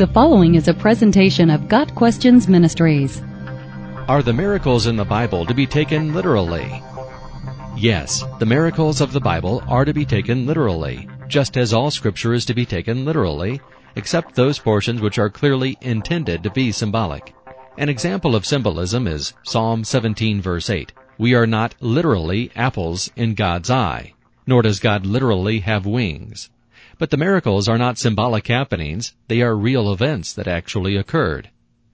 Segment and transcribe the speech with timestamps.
[0.00, 3.20] The following is a presentation of Got Questions Ministries.
[4.08, 6.82] Are the miracles in the Bible to be taken literally?
[7.76, 12.32] Yes, the miracles of the Bible are to be taken literally, just as all scripture
[12.32, 13.60] is to be taken literally,
[13.94, 17.34] except those portions which are clearly intended to be symbolic.
[17.76, 20.94] An example of symbolism is Psalm 17 verse 8.
[21.18, 24.14] We are not literally apples in God's eye,
[24.46, 26.48] nor does God literally have wings.
[27.00, 31.48] But the miracles are not symbolic happenings, they are real events that actually occurred.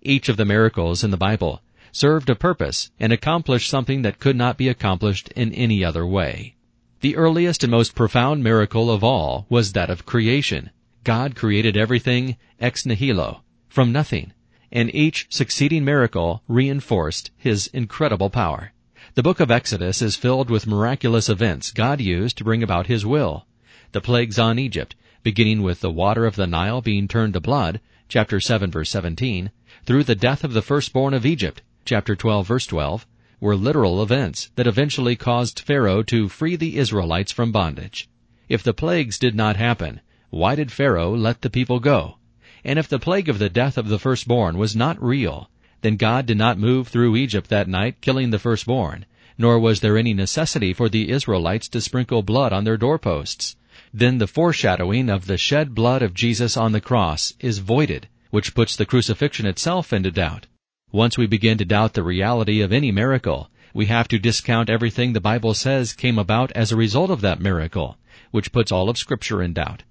[0.00, 4.36] Each of the miracles in the Bible served a purpose and accomplished something that could
[4.36, 6.54] not be accomplished in any other way.
[7.00, 10.70] The earliest and most profound miracle of all was that of creation.
[11.02, 14.32] God created everything ex nihilo, from nothing,
[14.70, 18.72] and each succeeding miracle reinforced his incredible power.
[19.16, 23.04] The book of Exodus is filled with miraculous events God used to bring about his
[23.04, 23.46] will
[23.92, 27.78] the plagues on Egypt, beginning with the water of the Nile being turned to blood,
[28.08, 29.50] chapter 7 verse 17,
[29.84, 33.06] through the death of the firstborn of Egypt, chapter 12 verse 12,
[33.38, 38.08] were literal events that eventually caused Pharaoh to free the Israelites from bondage.
[38.48, 40.00] If the plagues did not happen,
[40.30, 42.16] why did Pharaoh let the people go?
[42.64, 45.50] And if the plague of the death of the firstborn was not real,
[45.82, 49.04] then God did not move through Egypt that night killing the firstborn,
[49.36, 53.54] nor was there any necessity for the Israelites to sprinkle blood on their doorposts
[53.94, 58.54] then the foreshadowing of the shed blood of Jesus on the cross is voided, which
[58.54, 60.46] puts the crucifixion itself into doubt.
[60.90, 65.12] Once we begin to doubt the reality of any miracle, we have to discount everything
[65.12, 67.98] the Bible says came about as a result of that miracle,
[68.30, 69.82] which puts all of Scripture in doubt.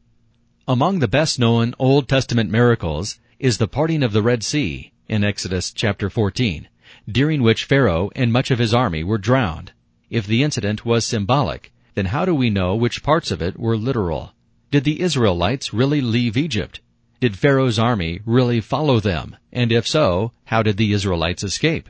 [0.67, 5.23] Among the best known Old Testament miracles is the parting of the Red Sea in
[5.23, 6.67] Exodus chapter 14,
[7.09, 9.73] during which Pharaoh and much of his army were drowned.
[10.09, 13.77] If the incident was symbolic, then how do we know which parts of it were
[13.77, 14.33] literal?
[14.71, 16.79] Did the Israelites really leave Egypt?
[17.19, 19.35] Did Pharaoh's army really follow them?
[19.51, 21.89] And if so, how did the Israelites escape?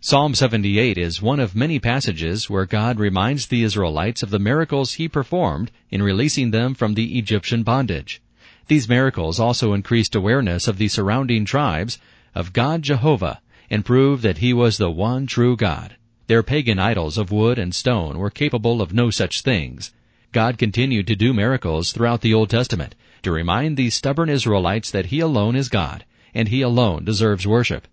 [0.00, 4.94] Psalm 78 is one of many passages where God reminds the Israelites of the miracles
[4.94, 8.20] he performed in releasing them from the Egyptian bondage.
[8.66, 11.98] These miracles also increased awareness of the surrounding tribes
[12.34, 13.40] of God Jehovah
[13.70, 15.96] and proved that he was the one true God.
[16.26, 19.92] Their pagan idols of wood and stone were capable of no such things.
[20.30, 25.06] God continued to do miracles throughout the Old Testament to remind these stubborn Israelites that
[25.06, 27.86] He alone is God, and He alone deserves worship.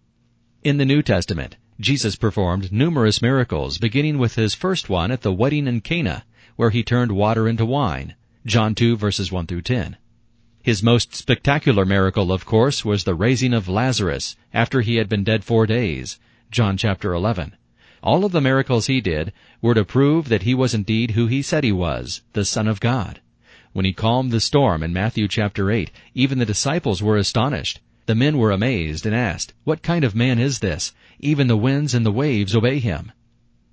[0.64, 5.34] In the New Testament, Jesus performed numerous miracles, beginning with His first one at the
[5.34, 6.24] wedding in Cana,
[6.56, 8.16] where He turned water into wine.
[8.46, 9.98] John 2 verses 1 through 10.
[10.62, 15.24] His most spectacular miracle, of course, was the raising of Lazarus after he had been
[15.24, 16.20] dead four days.
[16.52, 17.56] John chapter 11.
[18.02, 21.42] All of the miracles he did were to prove that he was indeed who he
[21.42, 23.20] said he was, the Son of God.
[23.74, 27.82] When he calmed the storm in Matthew chapter 8, even the disciples were astonished.
[28.06, 30.94] The men were amazed and asked, What kind of man is this?
[31.20, 33.12] Even the winds and the waves obey him.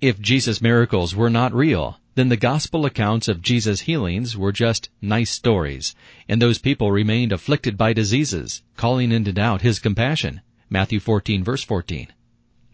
[0.01, 4.89] If Jesus' miracles were not real, then the gospel accounts of Jesus' healings were just
[5.01, 5.95] nice stories,
[6.27, 10.41] and those people remained afflicted by diseases, calling into doubt his compassion.
[10.69, 12.09] Matthew 14 verse 14.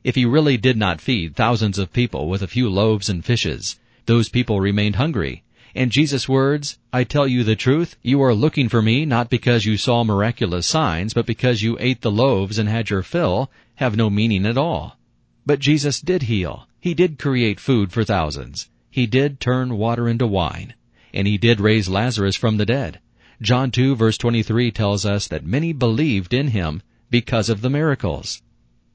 [0.03, 3.79] If he really did not feed thousands of people with a few loaves and fishes,
[4.05, 5.43] those people remained hungry.
[5.73, 9.65] And Jesus' words, I tell you the truth, you are looking for me not because
[9.65, 13.95] you saw miraculous signs, but because you ate the loaves and had your fill, have
[13.95, 14.97] no meaning at all.
[15.45, 16.67] But Jesus did heal.
[16.81, 18.69] He did create food for thousands.
[18.91, 20.73] He did turn water into wine.
[21.13, 22.99] And he did raise Lazarus from the dead.
[23.41, 28.41] John 2 verse 23 tells us that many believed in him because of the miracles.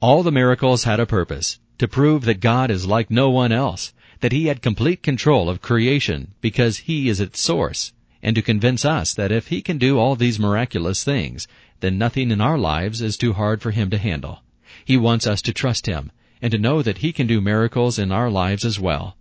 [0.00, 3.92] All the miracles had a purpose, to prove that God is like no one else,
[4.20, 7.92] that He had complete control of creation because He is its source,
[8.22, 11.48] and to convince us that if He can do all these miraculous things,
[11.80, 14.44] then nothing in our lives is too hard for Him to handle.
[14.84, 18.12] He wants us to trust Him, and to know that He can do miracles in
[18.12, 19.16] our lives as well.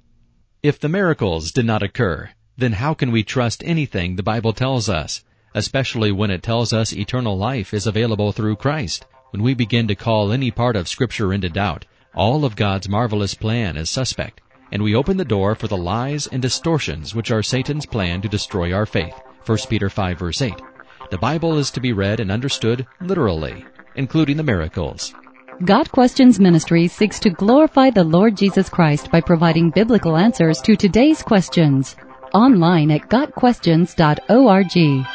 [0.61, 4.89] If the miracles did not occur, then how can we trust anything the Bible tells
[4.89, 5.23] us,
[5.55, 9.05] especially when it tells us eternal life is available through Christ?
[9.37, 11.85] When we begin to call any part of Scripture into doubt,
[12.15, 14.41] all of God's marvelous plan is suspect,
[14.71, 18.27] and we open the door for the lies and distortions which are Satan's plan to
[18.27, 19.13] destroy our faith.
[19.45, 20.55] 1 Peter 5 verse 8.
[21.11, 23.63] The Bible is to be read and understood literally,
[23.93, 25.13] including the miracles.
[25.63, 30.75] Got Questions Ministry seeks to glorify the Lord Jesus Christ by providing biblical answers to
[30.75, 31.95] today's questions.
[32.33, 35.05] Online at GotQuestions.org.